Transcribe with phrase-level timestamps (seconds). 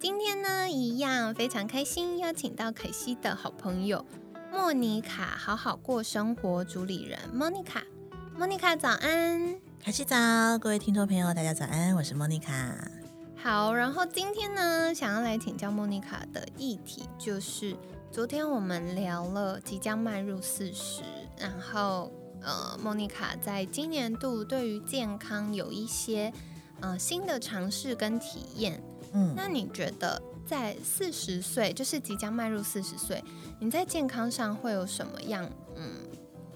[0.00, 4.06] 今天呢，一样非常开心，邀请到凯西的好朋友
[4.52, 7.82] 莫妮卡，好好过生活主理人莫妮卡。
[8.36, 10.16] 莫妮卡早安，凯西早，
[10.60, 12.88] 各位听众朋友，大家早安，我是莫妮卡。
[13.42, 17.76] 好，然后今天呢，想要来请教莫妮卡的议题，就是
[18.12, 21.02] 昨天我们聊了即将迈入四十，
[21.36, 26.32] 然后呃，莫妮卡在今年度对于健康有一些
[26.80, 28.80] 呃新的尝试跟体验。
[29.12, 33.22] 嗯，那你觉得在四十岁，就是即将迈入四十岁，
[33.60, 35.84] 你在健康上会有什么样嗯？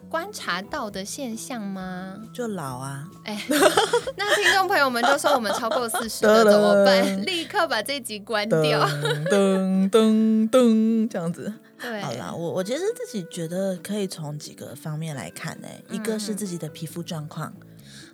[0.09, 2.19] 观察到的现象吗？
[2.35, 3.09] 就老啊！
[3.25, 3.43] 哎，
[4.15, 7.25] 那听众朋友们就说我们超过四十了 怎么办？
[7.25, 8.87] 立刻把这集关掉。
[9.31, 11.51] 噔噔噔，这样子。
[11.81, 15.69] 对，好啦，我我其实自己觉得可以从几个方面来看呢。
[15.91, 17.51] 一个是自己的皮肤状况，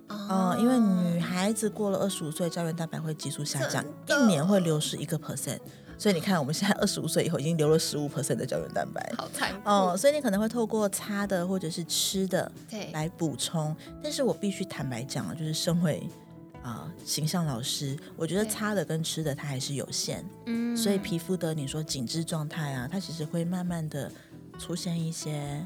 [0.07, 1.08] 哦，因为女
[1.39, 5.59] 孩子过了二十五岁，胶原蛋白会急速下降，一年会流失一个 percent。
[5.97, 9.95] 所以你看，我们现在二十五岁以后已经留了十五 percent 的胶原蛋白，好惨哦。
[9.97, 13.75] 所以你可能会透过擦的或者是吃的对来补充。
[14.03, 16.07] 但是我必须坦白讲啊，就是身为
[16.61, 20.23] 啊形象老师，我觉得擦的跟吃的它还是有限。
[20.45, 24.11] 嗯，所以皮肤的你说紧致状态啊，它其实会慢慢的
[24.57, 25.65] 出现一些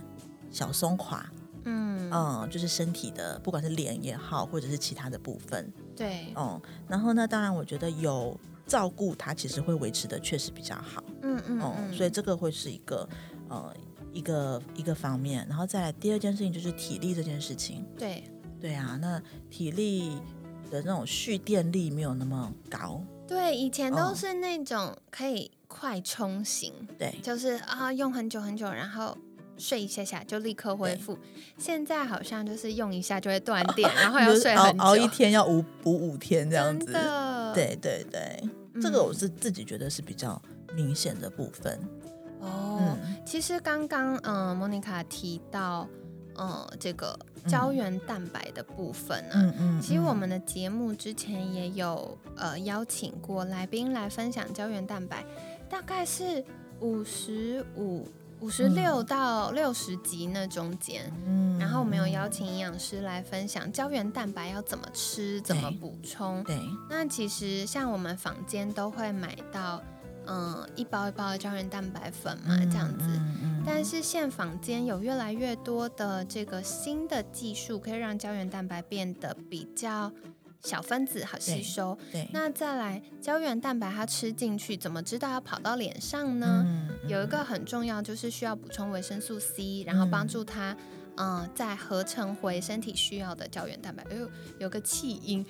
[0.52, 1.26] 小松垮。
[1.66, 2.10] 嗯。
[2.12, 5.72] 嗯，就是身体的，不管是脸也好，或者是其他的部分。
[5.96, 8.40] 对，哦，然后呢，当然我觉得有。
[8.66, 13.08] 照顾它其实会维持的确实比较好，嗯嗯，哦，所以这个会是一个
[13.50, 13.76] 呃
[14.14, 18.24] 一个一个方面，然后再来第二件事情就是体力这件事情，对。
[18.62, 20.18] 对啊，那体力
[20.72, 29.16] 的那种蓄电力没有那么高，对，以前都是那种可以快充型，对，就是啊用很久很久，然后
[29.64, 31.18] 睡一下下就立刻恢复，
[31.58, 36.92] 现在好像就是用一下就会断电， 然后要睡很熬一天要五补五天这样子。
[37.56, 38.44] 对对对，
[38.82, 40.42] 这个我是自己觉得是比较
[40.76, 41.80] 明显的部分。
[42.42, 45.88] 哦，其实刚刚嗯，莫妮卡提到
[46.38, 55.24] 嗯这个胶原蛋白的部分啊，嗯嗯，其实我们的节目之前也有呃邀请过来宾来分享胶原蛋白，
[55.70, 56.44] 大概是
[56.82, 58.06] 五十五。
[58.44, 66.44] 五十六到六十级那中间，嗯，然后我们有邀请营养师来分享胶原蛋白要怎么吃，怎么补充。
[66.44, 66.60] 对，
[66.90, 69.82] 那其实像我们坊间都会买到，
[70.28, 73.06] 嗯，一包一包的胶原蛋白粉嘛，这样子。
[73.66, 80.12] 但是现坊间有越来越多的这个新的技术，可以让胶原蛋白变得比较。
[80.64, 82.26] 小分子好吸收，对。
[82.32, 86.66] 那再来胶原蛋白，它吃进去怎么知道要跑到脸上呢？
[87.08, 90.76] 有一个很重要，就是需要补充维生素 C，然后帮助它，
[91.18, 94.04] 嗯，再合成回身体需要的胶原蛋白。
[94.10, 94.30] 哎呦，
[94.60, 95.46] 有个气音。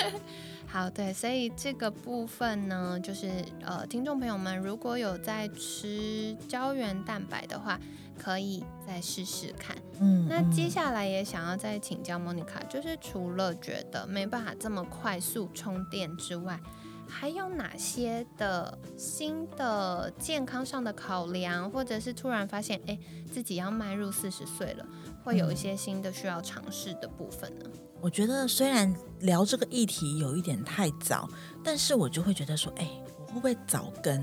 [0.66, 3.30] 好，对，所以这个部分呢，就是
[3.62, 7.78] 呃，听众朋友们如果有在吃胶原蛋白的话。
[8.18, 9.76] 可以再试试看。
[10.00, 16.60] 嗯，那接下来也想要再请教莫妮卡，就是除了觉得没办法这么快速充电之外，
[17.08, 22.98] 还有哪些的新的健康上的考量，或者是突然发现，哎，
[23.32, 24.86] 自己要迈入四十岁了，
[25.22, 27.64] 会有一些新的需要尝试的部分呢？
[28.00, 31.28] 我觉得虽然聊这个议题有一点太早，
[31.64, 32.88] 但是我就会觉得说，哎，
[33.18, 34.20] 我会不会早更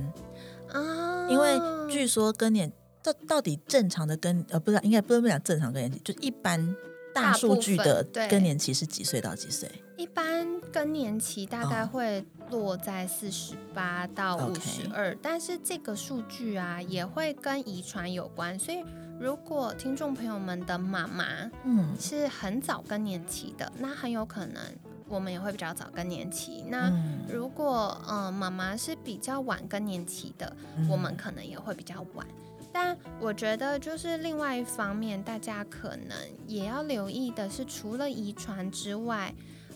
[0.71, 1.27] 啊？
[1.29, 1.57] 因为
[1.89, 2.71] 据说更年。
[3.03, 6.75] 这到底正常的更呃，不知道应该不能讲正常更年期，就一般
[7.13, 9.69] 大数据的更年期是几岁到几岁？
[9.97, 18.83] 一般更年期大概会落在四十八到五十二，但是这个数据啊也会跟遗传有关，所以
[19.19, 21.25] 如果听众朋友们的妈妈
[21.65, 24.61] 嗯是很早更年期的，那很有可能
[25.07, 26.63] 我们也会比较早更年期。
[26.69, 26.91] 那
[27.29, 30.55] 如果嗯妈妈是比较晚更年期的，
[30.89, 32.25] 我们可能也会比较晚。
[32.73, 36.17] 但我觉得，就是另外一方面，大家可能
[36.47, 39.33] 也要留意的是，除了遗传之外，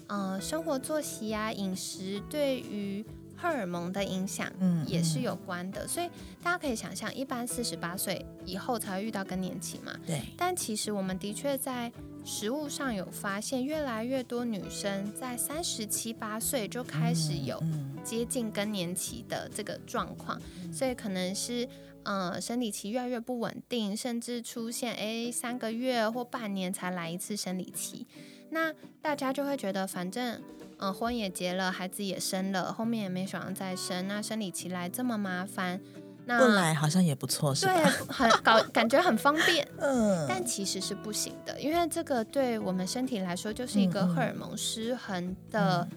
[0.07, 3.05] 呃，生活作息啊、饮食对于
[3.35, 5.87] 荷尔蒙的影响，嗯，也是有关的。
[5.87, 6.09] 所以
[6.41, 9.93] 大家可以想象，一般四十八岁以后才会遇到更年期嘛？
[10.05, 10.21] 对。
[10.35, 11.91] 但其实我们的确在
[12.27, 17.57] 食物上有发现，越来越多女生在三十七八岁就开始有
[18.03, 20.37] 接近更年期的这个状况，
[20.69, 21.65] 所以可能是
[22.03, 28.05] 呃生理期越来越不稳定，甚至出现诶三个月或半年才来一次生理期，
[28.49, 30.41] 那大家就会觉得反正
[30.79, 35.79] 嗯婚也结了，孩子也生了，后面也没想要再生，那生理期来这么麻烦。
[36.27, 37.73] 不来好像也不错，是吧？
[37.73, 37.83] 对，
[38.13, 39.67] 很搞， 感觉很方便。
[39.79, 45.87] 嗯，但其实是不行的，因为这个对我们身体来说就是一个荷尔蒙失衡的。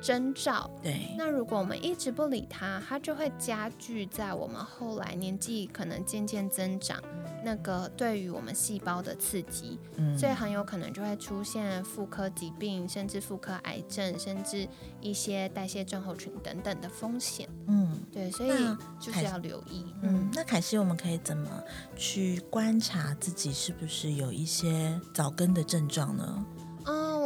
[0.00, 1.14] 征兆，对。
[1.16, 7.00] 那如果我们一直不理它，它就会加剧在我们后来年纪可能渐渐增长，
[7.44, 14.66] 那个对于我们细胞的刺激，嗯，所以很有可能就会出现妇科疾病，甚至妇科癌症，甚至
[15.00, 17.48] 一些代谢症候群等等的风险。
[17.66, 18.50] 嗯，对，所以
[18.98, 19.84] 就是要留意。
[20.02, 21.62] 嗯，那凯西，我们可以怎么
[21.96, 26.44] 去观察自己是不是有一些早更的症状呢？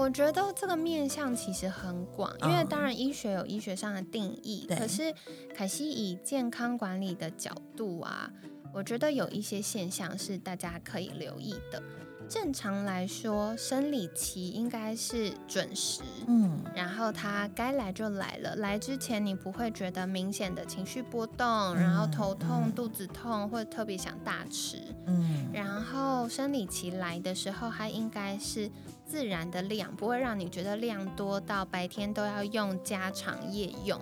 [0.04, 5.14] 嗯，我觉得这个面向其实很广，因为当然医学有医学上的定义，可是
[5.54, 8.30] 凯西以健康管理的角度啊，
[8.74, 11.82] 我觉得有一些现象是大家可以留意的。
[12.29, 18.56] 正常来说，生理期应该是准时，嗯，然后它该来就来了。
[18.56, 28.71] 来之前你不会觉得明显的情绪波动，然后头痛、肚子痛，或者特别想大吃，嗯，然后生理期来的时候，它应该是
[29.06, 34.00] 自然的量，不会让你觉得量多到白天都要用加长夜用，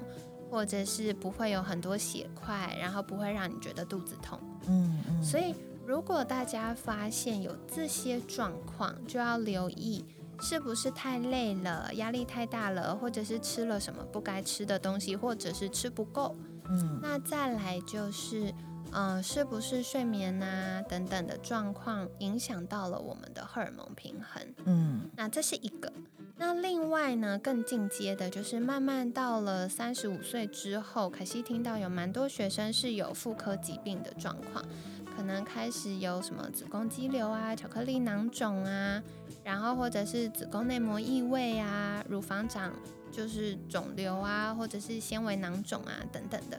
[0.50, 4.38] 或者是不会有很多血块，然后不会让你觉得肚子痛，
[4.68, 5.54] 嗯嗯，所以。
[5.86, 10.04] 如果大家发现有这些状况，就要留意
[10.40, 16.34] 是不是太累了、压力太大了，或者是吃了什么不该吃的东西，或者是吃不够。
[16.68, 18.54] 嗯，那再来就是，
[18.92, 24.54] 呃，是不是睡眠啊等等的状况影响到了我们的荷尔蒙平衡？
[24.64, 25.92] 嗯，那这是一个。
[26.36, 34.64] 那另外呢，更进阶的就是慢慢到了三十五岁之后，可惜听到有蛮多学生是有妇科疾病的状况。
[35.14, 39.02] 可能开始有什么子宫肌瘤啊、巧克力囊肿啊，
[39.44, 42.72] 然后或者是子宫内膜异位啊、乳房长
[43.10, 46.58] 就是肿瘤啊，或者是纤维囊肿啊等等的，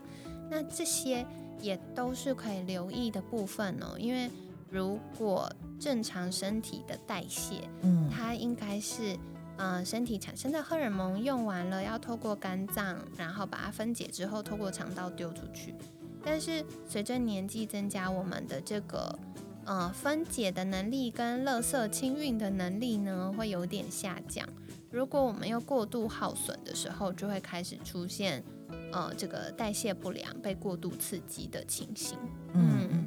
[0.50, 1.26] 那这些
[1.60, 3.98] 也都是可以留意的部分哦。
[3.98, 4.30] 因为
[4.70, 9.18] 如果正常身体的代谢，嗯，它应该是，
[9.58, 15.76] 呃，身体产生的荷尔蒙用完了，要透过肝脏，然后把它分解之后，透过肠道丢出去。
[16.24, 19.20] 但是随着年纪增加，我们的这个
[19.66, 24.48] 呃分解的能力跟垃圾清运的能力呢，会有点下降。
[24.90, 28.44] 如果我们又过度耗损的时候，就会开始出现
[28.92, 32.18] 呃这个代谢不良、被过度刺激的情形。
[32.54, 33.06] 嗯，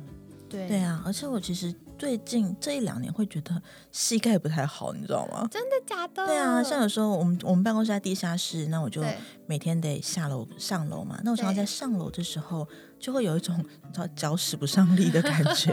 [0.48, 1.74] 对对啊，而且我其实。
[1.98, 3.58] 最近这一两年会觉得
[3.90, 5.48] 膝盖不太好，你知道吗？
[5.50, 6.26] 真的假的？
[6.26, 9.02] 对啊，像有时候我们我们办公室在地下室，那我就
[9.46, 11.18] 每天得下楼上楼嘛。
[11.24, 12.68] 那我常常在上楼的时候，
[13.00, 15.72] 就会有一种你知道脚使不上力的感觉，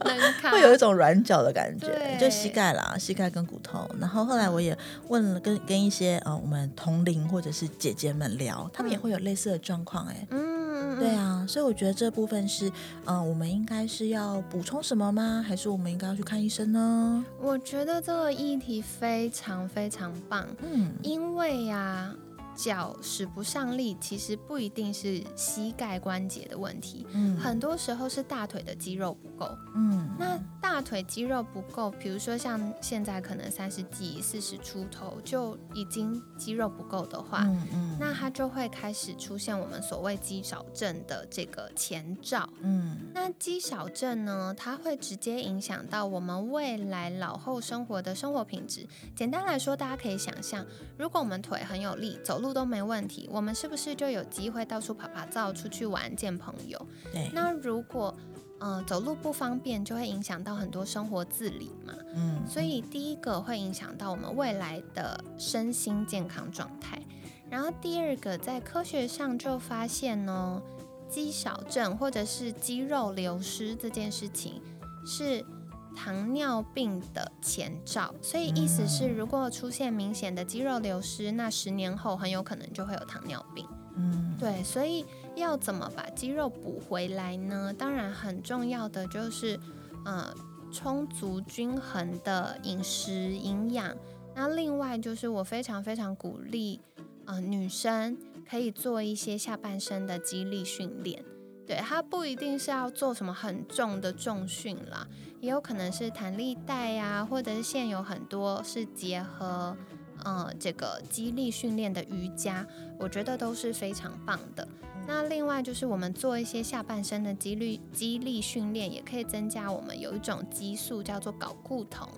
[0.50, 3.86] 会有一种软脚的感觉，就膝盖啦，膝盖跟骨头。
[4.00, 4.74] 然后后来我也
[5.08, 10.59] 问了跟跟一些呃我们同龄或者是姐姐们聊，他们也会有类似的状况，哎，嗯。
[10.98, 12.70] 对啊，所以我觉得这部分是，
[13.04, 15.44] 嗯，我们应该是要补充什么吗？
[15.46, 17.24] 还是我们应该要去看医生呢？
[17.40, 22.14] 我觉得这个议题非常非常棒，嗯，因为呀。
[22.62, 48.86] 脚使不上力，其实不一定是膝盖关节的问题，嗯，很多时候是大腿的肌肉不够，嗯，那大腿肌肉不够，比如说像现在可能三十几、四十出头就已经肌肉不够的话，嗯嗯，那它就会开始出现我们所谓肌少症的这个前兆，嗯，那肌少症呢，它会直接影响到我们未来老后生活的生活品质。
[49.16, 50.66] 简单来说，大家可以想象，
[50.98, 56.86] 如果我们腿很有力，走路都没问题，我们是不是就有机会到处跑跑照、出去玩、见朋友？
[57.12, 57.30] 对。
[57.32, 58.16] 那如果
[58.58, 61.94] 呃走路不方便，就会影响到很多生活自理嘛。
[62.14, 62.40] 嗯。
[62.48, 67.00] 所以第一个会影响到我们未来的身心健康状态。
[67.48, 70.62] 然后第二个，在科学上就发现呢，
[71.08, 74.60] 肌少症或者是肌肉流失这件事情
[75.06, 75.44] 是。
[75.94, 83.66] 糖尿病的前兆，所以意思是，如果出现明显的肌肉流失，那十年后很有可能就会有糖尿病。
[83.96, 85.04] 嗯，对，所以
[85.34, 87.74] 要怎么把肌肉补回来呢？
[87.76, 89.58] 当然很重要的就是，
[90.04, 90.32] 呃，
[90.72, 93.94] 充足均衡的饮食营养。
[94.34, 96.80] 那另外就是我非常非常鼓励，
[97.26, 98.16] 呃，女生
[98.48, 101.22] 可以做一些下半身的肌力训练。
[101.70, 105.06] 对，它不一定是要做什么很重的重训啦。
[105.40, 109.76] 也有可能是弹力带呀，或者是现有很多是结合
[110.24, 112.66] 呃这个肌力训练的瑜伽，
[112.98, 114.66] 我觉得都是非常棒的。
[115.06, 122.08] 那另外就是我们做一些下半身的肌力肌力训练，也可以增加我们有一种激素叫做睾固酮。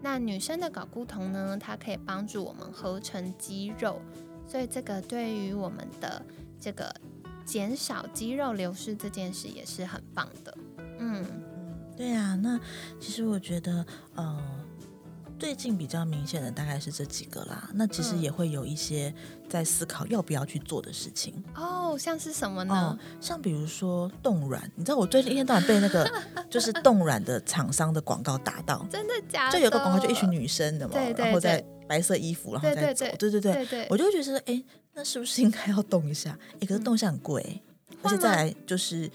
[0.00, 4.00] 那女生的睾固酮呢，它可以帮助我们合成肌肉，
[4.48, 6.24] 所以这个对于我们的
[6.58, 6.90] 这个
[7.44, 10.56] 减少肌肉流失这件事也是很棒的。
[10.98, 11.24] 嗯，
[11.96, 12.58] 对啊，那
[13.00, 13.84] 其实我觉得，
[14.14, 14.42] 呃。
[15.36, 19.12] 最近比较明显的大概是这几个啦，那其实也会有一些
[19.48, 22.96] 在思考要不要去做的事情哦，像是什么呢？
[23.20, 26.08] 像比如说冻卵，你知道我最近一天到晚被那个
[26.48, 29.50] 就是冻卵的厂商的广告打到，真的假？
[29.50, 29.58] 的？
[29.58, 34.62] 就有个广告，就一群女生的嘛，然后在白色衣服，然后再走，对对对，我就觉得哎，
[34.94, 36.38] 那是不是应该要动一下？
[36.60, 37.60] 哎，可是动一下很贵，
[38.02, 39.10] 而且再来就是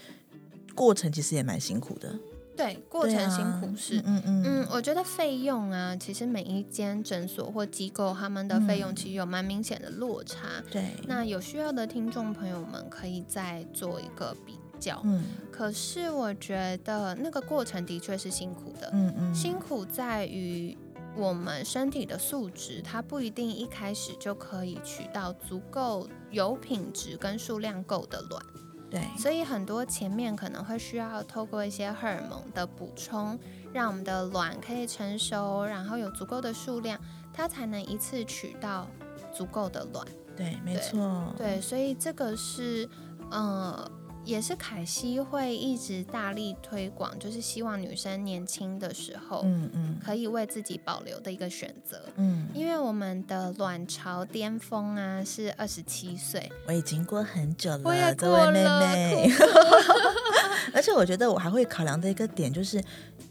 [0.74, 2.14] 过程其实也蛮辛苦的。
[2.56, 10.62] 对，过程辛苦是，嗯嗯嗯，我觉得费用啊，其实每一间诊所或机构他们的费用其实有蛮明显的落差。
[10.70, 15.00] 对，那有需要的听众朋友们可以再做一个比较。
[15.04, 18.90] 嗯，可是我觉得那个过程的确是辛苦的。
[18.92, 20.76] 嗯嗯，辛苦在于
[21.16, 28.42] 我们身体的素质，它不一定一开始就可以取到足够有品质跟数量够的卵。
[28.90, 33.38] 对，所以很多前面可能会需要透过一些荷尔蒙的补充，
[33.72, 36.98] 让我们的卵可以成熟，然后有足够的数量，
[37.32, 38.86] 它才能一次取到
[39.32, 40.06] 足够的卵。
[40.36, 41.34] 对，没错。
[41.36, 42.88] 对，所以这个是，
[43.30, 43.90] 呃。
[44.24, 58.80] 也是凯西会一直大力推广，就是希望女生年轻的时候，嗯嗯，可以为自己保留的一个选择，嗯，因为我们的卵巢巅峰啊是二十七岁，我已经过很久了，我也过了，
[60.74, 62.82] 而且我觉得我还会考量的一个点就是，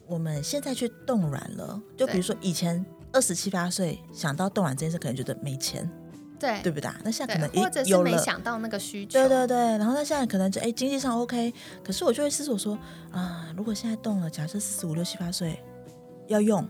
[0.07, 5.89] 我们现在去冻卵了，就比如说以前二十七八岁想到冻卵这件事，可能觉得没钱。
[6.39, 6.89] 对，对不对？
[7.03, 9.57] 那现在可能或者是没想到那个需求，对对对。
[9.77, 11.53] 然后那现在可能就哎，经济上 OK，
[11.83, 12.77] 可是我就会思索说
[13.11, 15.61] 啊，如果现在动了，假设四十五六七八岁
[16.27, 16.67] 要用，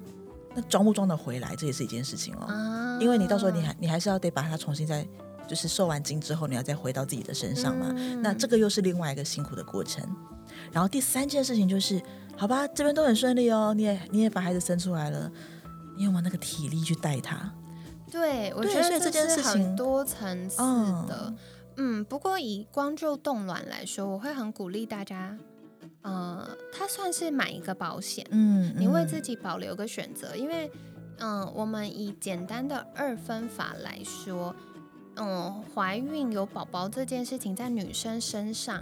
[0.55, 2.97] 那装不装得回来，这也是一件事情哦。
[2.99, 5.07] 因为你到时候你还你还是要得把它重新再
[5.47, 7.93] 就是受完精之后，你要再回到自己的身上嘛。
[8.21, 10.03] 那这个又是另外一个辛苦的过程。
[10.71, 12.01] 然后第三件事情就是，
[12.35, 15.31] 好吧，这边都很顺利哦，你也你也把孩子生出来了，
[15.95, 17.51] 你有没有那个体力去带他？
[18.11, 20.57] 对，我觉得这件事很多层次
[21.07, 21.33] 的，
[21.77, 25.37] 嗯，不过以光就冻卵来说，我会很鼓励大家，
[26.01, 30.71] 呃，它算是买一个保险，嗯，你为自己保留个选择，因为，
[31.19, 34.55] 嗯，我们以简单的二分法来说，
[35.15, 38.81] 嗯，怀孕有宝宝这件事情在女生身上，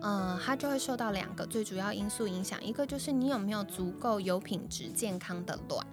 [0.00, 5.86] 呃，它就会受到两个最主要因素影响，一个就是你有没有足够有品质健康的卵。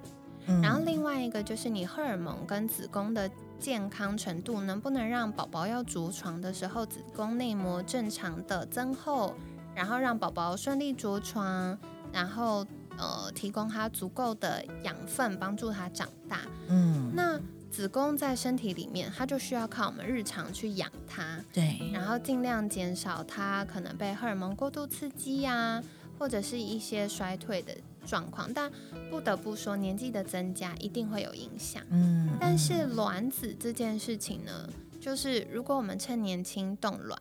[0.61, 9.33] 然后另外一个就是你荷尔蒙跟子宫的健康程度，能不能让宝宝要着床的时候，子宫内膜正常的增厚，
[9.73, 11.77] 然后让宝宝顺利着床，
[12.11, 12.65] 然后
[12.97, 16.41] 呃提供他足够的养分，帮助他长大。
[16.67, 17.39] 嗯，那
[17.71, 21.39] 子宫在身体里面，它就需要靠我们日常去养它。
[21.51, 25.81] 对，然后尽量减少它可能被荷尔蒙过度刺激呀，
[26.19, 27.73] 或者是一些衰退的。
[28.05, 28.71] 状况，但
[29.09, 31.83] 不得不说，年纪的增加一定会有影响。
[31.89, 34.69] 嗯，但是卵子这件事情呢，
[34.99, 37.19] 就是如果我们趁年轻冻卵，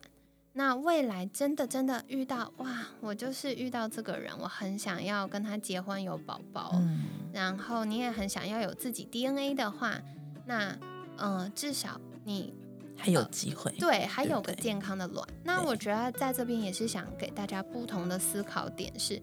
[0.53, 9.99] 那未来真的真的遇到哇，我就是遇到这个人，我很想要跟他结婚有宝宝，嗯，然后你也很想要有自己 DNA 的话，
[10.45, 10.77] 那
[11.17, 12.53] 嗯，至少你
[12.95, 15.27] 还有机会，对，还有个健康的卵。
[15.43, 19.21] 那我觉得在这边也是想给大家不同的思考点是。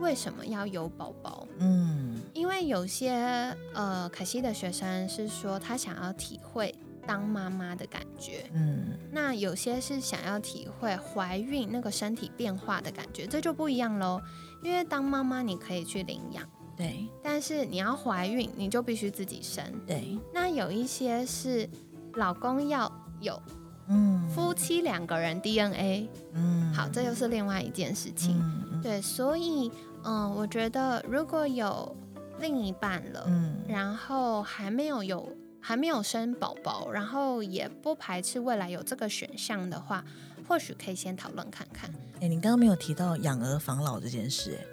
[0.00, 1.46] 为什么要有宝宝？
[1.58, 6.74] 嗯，因为有些呃，可惜的学生是说他想要体会
[7.06, 14.20] 当妈妈的感觉，嗯，那有些是想要体会怀孕那个身体变化的感觉，这就不一样喽。
[14.62, 16.44] 因为当妈妈你可以去领养，
[16.76, 20.18] 对，但是你要怀孕你就必须自己生，对。
[20.34, 21.68] 那有一些是
[22.14, 23.40] 老公要有，
[23.88, 28.42] 嗯，夫妻两个人 DNA，嗯，好，这又是另外一件事情，
[28.82, 29.70] 对，所以。
[30.08, 31.96] 嗯，我觉得如果有
[32.38, 35.28] 另一半了，嗯，然后还没有有
[35.60, 40.04] 还没有生宝宝，然后也不排斥未来有这个选项的话，
[40.46, 41.90] 或许可以先讨论看看。
[42.20, 44.64] 哎，你刚刚没有提到养儿防老这件事，哎，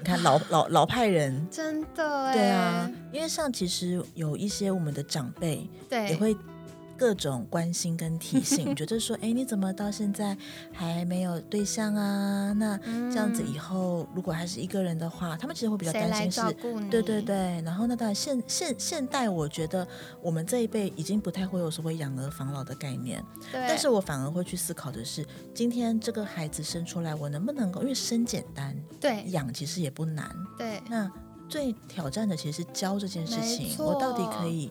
[0.00, 6.36] 你看老老老派人真的，对啊，因为像其实有一些我们的长辈，对，也会。
[7.02, 10.38] 各种关心跟提醒， 觉得说，哎，你怎么到现在
[10.72, 12.52] 还没有对象啊？
[12.56, 12.78] 那
[13.10, 16.40] 这样子以后如果还是一个人的话，他们其实会比较担心是，
[16.88, 17.60] 对对对。
[17.62, 19.84] 然后那当然现现现代，我觉得
[20.22, 30.80] 我们这一辈已经不太会有所谓养儿防老的概念，但是我反而会去思考的是，今天这个孩子生出来，我能不能够，因为生简单，对，养其实也不难，对。
[30.88, 31.10] 那
[31.48, 34.70] 最挑战的其实是教这件事情，我到底可以。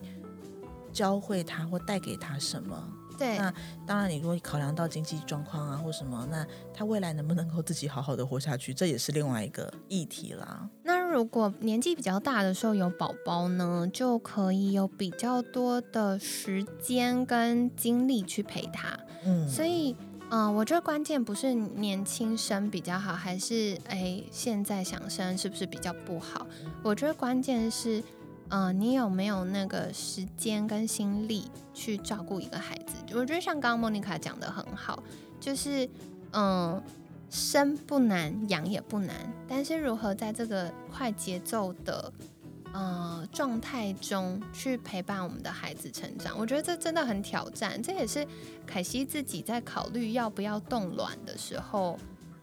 [0.92, 2.76] 教会他或带给他什么？
[3.18, 3.52] 对，那
[3.86, 6.44] 当然，你如果考量到经济状况啊，或什么，那
[6.74, 10.68] 他未来能不能够自己好好的活下去，这也是另外一个议题啦。
[10.82, 18.98] 那如果年纪比较大的时候有宝宝呢，就可以有比较多的时间跟精力去陪他。
[19.24, 19.94] 嗯，所以，
[20.30, 26.44] 嗯，我觉得关键不是年轻生比较好，还是哎现在想生是不是比较不好？
[26.82, 28.02] 我觉得关键是。
[28.54, 32.96] 嗯，你有没有那个时间跟心力去照顾一个孩子？
[33.14, 35.02] 我觉得像刚刚莫妮卡讲的很好，
[35.40, 35.88] 就是
[36.32, 36.78] 嗯，
[37.30, 39.16] 生不难，养也不难，
[39.48, 42.12] 但是如何在这个快节奏的
[42.74, 47.82] 呃状态中去陪伴我们的孩子成长，我觉得这真的很挑战。
[47.82, 48.26] 这也是
[48.66, 51.98] 凯西自己在考虑要不要冻卵的时候，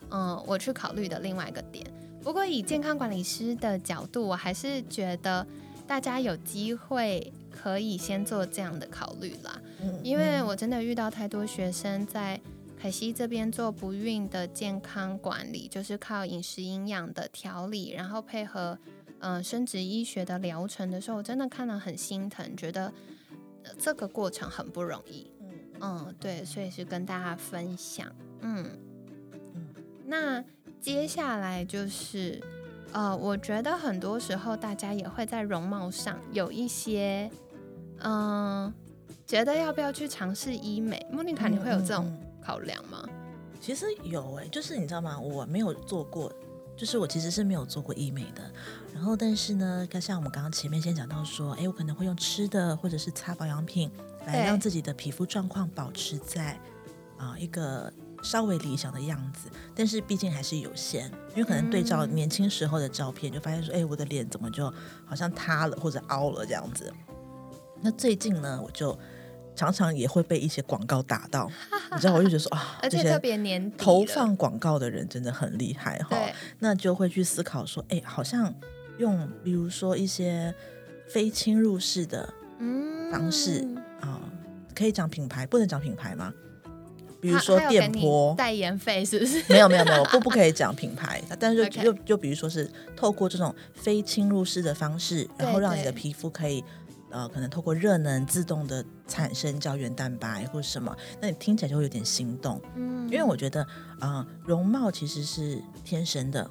[0.10, 1.86] 嗯，我去考虑的另外一个点。
[2.24, 5.46] 不过以健康管理师的角度，我还是觉得。
[5.90, 9.60] 大家有机会可以先做这样的考虑啦，
[10.04, 12.40] 因为我真的遇到太多学生在
[12.80, 18.78] 凯西这边做不孕的健康管理，就是靠饮食营养的调理，然后配合
[19.18, 22.94] 嗯生殖医学的疗程的时候，我真的看了很心疼，觉得
[23.80, 25.32] 这个过程很不容易。
[25.82, 28.08] 嗯，对，所以是跟大家分享。
[28.42, 28.64] 嗯
[29.56, 29.74] 嗯，
[30.06, 30.46] 那
[30.80, 32.40] 接下来就是。
[32.92, 37.30] 呃，我觉得很多时候大家也会在容貌上有一些，
[38.00, 38.74] 嗯，
[39.28, 41.06] 觉得要不要去尝试医美？
[41.12, 43.08] 莫妮卡，你会有这种考量吗？
[43.62, 45.20] 其实有哎，就是你知道吗？
[45.20, 46.34] 我没有做过，
[46.76, 48.42] 就是我其实是没有做过医美的。
[48.94, 53.92] 然后，但是呢，像我们刚刚前面先讲到说，哎，我可能会用吃的或者是擦保养品
[54.26, 56.60] 来让自己的皮肤状况保持在
[57.18, 57.94] 啊一个。
[58.22, 64.72] 稍微理想的样子，但是毕竟还是有限，因为可能对照年轻时候的照片，就发现说，哎，我的脸怎么就
[65.06, 66.92] 好像塌了或者凹了这样子。
[67.82, 68.98] 那最近呢，我就
[69.56, 71.50] 常常也会被一些广告打到，
[71.94, 76.18] 你知道，我就觉得说啊，而且特别年投放广告的人真的很厉害哈。
[76.60, 78.54] 那就会去思考说，哎，好像
[78.98, 80.54] 用比如说一些
[81.08, 82.34] 非侵入式的
[83.12, 83.66] 方式
[84.02, 84.20] 啊，
[84.76, 86.34] 可以讲品牌，不能讲品牌吗？
[87.22, 89.44] 比如说电波代言费是不是？
[89.50, 96.64] 没有没有没有，不不可以讲品牌， 但是就就比如说是透过这种非侵入式的方式，然后让你的皮肤可以
[97.12, 102.62] 呃，可能透过热能自动的产生胶原蛋白或者什么，那你听起来就会有点心动。
[102.76, 103.66] 嗯，因为我觉得
[104.00, 106.50] 啊，容貌其实是天生的。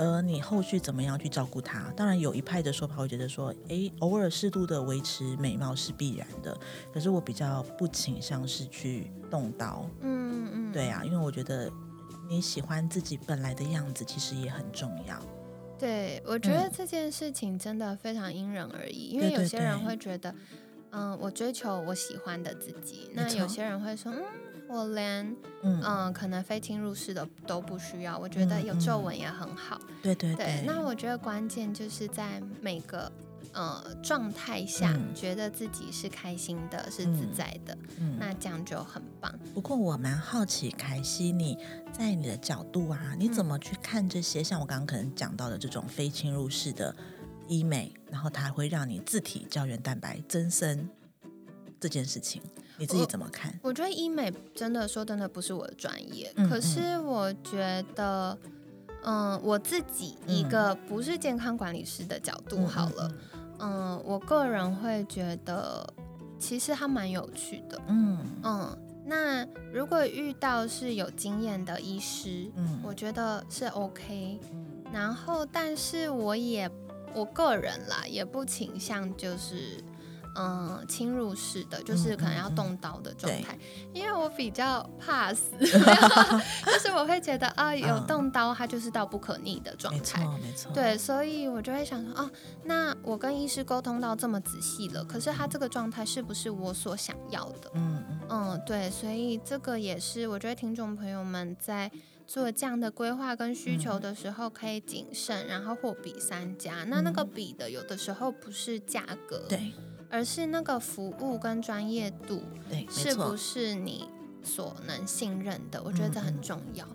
[0.00, 1.92] 而你后续怎么样去照顾它？
[1.94, 6.58] 当然有一派的说法会觉得说，诶，偶尔适度的维持美貌是必然的。
[6.92, 9.84] 可是我比较不倾向是去动刀。
[10.00, 11.70] 嗯嗯，对啊，因为我觉得
[12.30, 15.20] 你喜欢自己本来的样子，其实也很重要。
[15.78, 20.34] 对，我觉得这件事情真的非常因人而异，因为有些人会觉得，
[20.92, 24.24] 嗯，我追求我喜欢的自己，那有些人会说，嗯。
[24.70, 29.80] 我连嗯，可能非侵入式的都不需要，我觉得有皱纹也很好。
[30.00, 30.62] 对对对。
[30.64, 33.10] 那我觉得关键就是在每个
[33.52, 37.76] 呃状态下，觉得自己是开心的，是自在的，
[38.16, 39.34] 那这样就很棒。
[39.52, 41.58] 不过我蛮好奇，凯西你
[41.92, 44.42] 在你的角度啊，你怎么去看这些？
[44.42, 46.94] 像我刚刚可能讲到的这种非侵入式的
[47.48, 50.88] 医美，然后它会让你自体胶原蛋白增生
[51.80, 52.40] 这件事情。
[52.80, 53.52] 你自己怎么看？
[53.62, 58.36] 我觉得医美真的说真的不是我的专业，可是我觉得，
[59.04, 63.12] 嗯，我自己一个不是健康管理师的角度好了，
[63.58, 65.86] 嗯，我个人会觉得
[66.38, 68.78] 其实它蛮有趣的，嗯嗯。
[69.04, 74.40] 那如果遇到是有经验的医师，嗯，我觉得是 OK，
[74.90, 76.70] 然后但是我也
[77.12, 79.84] 我个人啦，也不倾向就是。
[80.36, 83.58] 嗯，侵入式的就是可能要动刀的状态，
[83.92, 90.72] 因为我比较怕死， 就是我会觉得啊，有动刀它就是到不可逆的状态，没错没错。
[90.72, 92.30] 对，所以我就会想说，哦，
[92.64, 97.70] 那我跟医师沟通到这么仔细了，可是他这个状态是不是我所想要的？
[97.74, 101.90] 嗯嗯对，所以这个也是我觉得听众朋友们在
[102.26, 106.84] 做这样的规划跟需求的时候，可以谨慎，然后货比三家。
[106.84, 109.72] 那那个比的有的时候不是价格，对。
[110.10, 114.08] 而是那个服务跟专业度，对，是不是你
[114.42, 115.80] 所能信任的？
[115.82, 116.86] 我觉得这很重要。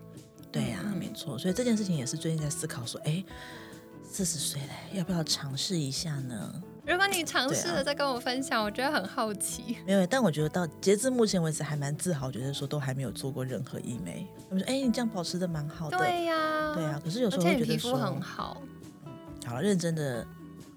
[0.52, 1.38] 对呀，没错。
[1.38, 3.24] 所以这件事情也是最近在思考，说，哎，
[4.04, 6.62] 四十岁了，要不要尝试一下呢？
[6.86, 9.78] 如果你尝试了再跟我分享，我觉得很好奇。
[9.84, 14.26] 没有，但我觉得到截至目前为止还蛮自豪，觉得说都还没有做过任何医美。
[14.48, 17.00] 他们说：“哎，你这样保持的蛮好的。”对呀，对啊。
[17.02, 18.62] 可是有时候会觉得说，很好。
[19.44, 20.26] 好了，认真的。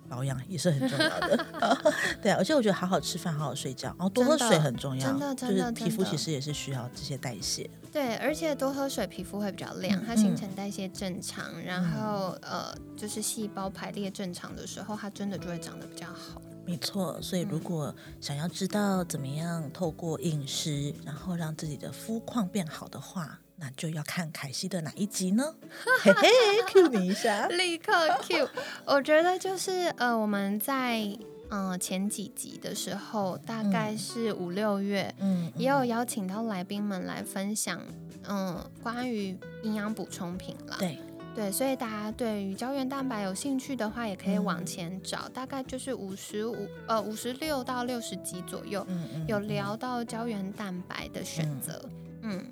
[0.10, 1.46] 保养也是很重要的，
[2.22, 7.70] 对啊，而且我觉得好好吃饭，好好睡觉，然后多喝水很重要，真的，就是皮肤其实也是需要这些代谢。
[7.92, 16.42] 对，而且多喝水，皮肤会比较亮，它新陈代谢正常，然后呃，就是细胞排列正常的时候，它真的就会长得比较好。
[16.66, 23.40] 没错，所以如果想要知道怎么样透过饮食，然后让自己的肤况变好的话。
[23.60, 25.44] 那就要看凯西的哪一集呢？
[26.02, 26.28] 嘿嘿
[26.68, 27.92] ，Q 你一下， 立刻
[28.24, 28.48] Q。
[28.86, 31.06] 我觉得就是呃，我们在
[31.50, 37.82] 嗯前几集的时候，大概是五六月，嗯，也有邀请到来宾们来分享，
[38.28, 40.78] 嗯，关于营养补充品了。
[40.80, 40.98] 对
[41.36, 51.80] 对，所以大家对于胶原蛋白有兴趣的话，也可以往前找，大概就是五十五呃五十六到六十集左右，嗯有聊到胶原蛋白的选择。
[51.84, 52.09] 嗯，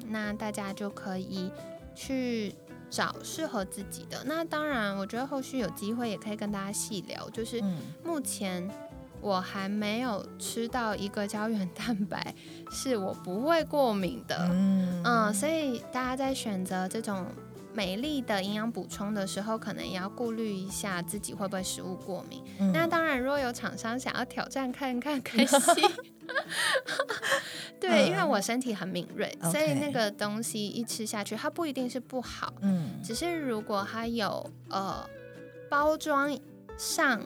[0.07, 1.51] 那大家就可以
[1.95, 2.53] 去
[2.89, 4.23] 找适合自己的。
[4.25, 7.29] 那当然，我觉得后续有机会也可以跟大家细聊。
[7.31, 7.61] 就是
[8.03, 8.69] 目前
[9.19, 12.33] 我还没有吃到一个胶原蛋白
[12.71, 14.49] 是我不会过敏的。
[14.51, 17.25] 嗯，所以大家在选择这种
[17.73, 22.43] 美丽的营养补充的时候，可能也要顾虑一下自己会不会食物过敏。
[22.73, 25.47] 那当然，如果有厂商想要挑战看看，可以。
[27.79, 35.07] 对，因为我身体很敏锐，所以那个东西一吃下去，它不一定是不好，嗯，只是如果它有呃
[35.69, 36.35] 包装
[36.77, 37.21] 上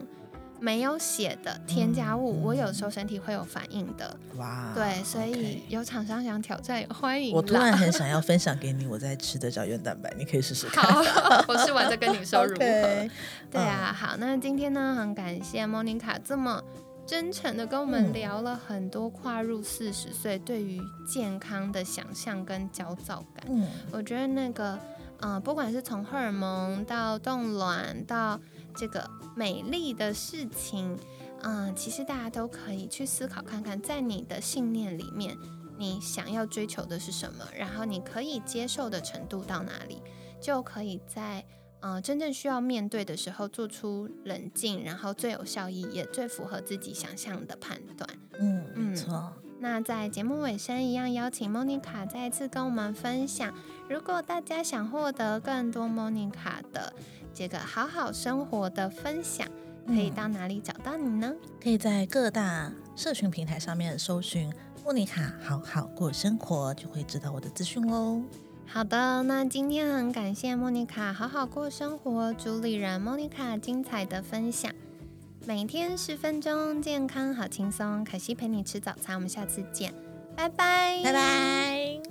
[0.60, 4.16] 没有写的添加物，我有时候身体会有反应的。
[4.36, 7.34] 哇，对，所以有厂商想挑战，欢迎。
[7.34, 10.84] 我突然很想要分享给你我在吃的胶原蛋白，你可以试试 看。
[10.84, 12.58] 好，我试完再跟你说如何。
[13.50, 16.62] 对啊，好，那今天呢，很感谢莫妮卡这么。
[17.04, 23.44] 真诚的跟我们聊了很多跨入四十岁对于健康的想象跟焦躁感。
[23.48, 24.78] 嗯，我觉得那个，
[25.20, 28.40] 呃，不管是从荷尔蒙到冻卵到
[28.74, 30.96] 这个美丽的事情，
[31.42, 35.36] 嗯，其实大家都可以去思考看看，在你的信念里面，
[35.76, 40.00] 你想要追求的是什么，然后你可以接受的程度到哪里，
[40.40, 41.44] 就可以在。
[41.82, 48.08] 呃，真正需要面对的时候，做出冷静，然后最有效益，也最符合自己想象的判断。
[48.38, 49.32] 嗯，没错。
[49.58, 53.52] 那在节目尾声一样，邀请莫妮卡再一次跟我们分享。
[53.88, 56.92] 如果大家想获得更多莫妮卡的
[57.34, 59.46] 这个好好生活的分享，
[59.86, 61.32] 可以到哪里找到你呢？
[61.60, 64.52] 可以在各大社群平台上面搜寻
[64.84, 68.22] 莫妮卡好好过生活，就会知道我的资讯哦。
[68.72, 74.72] 好的，那今天很感谢莫妮卡好好过生活主理人莫妮卡精彩的分享，
[75.46, 79.92] 每天十分钟，健康好轻松，可惜陪你吃早餐，我们下次见，
[80.34, 82.01] 拜拜，拜拜。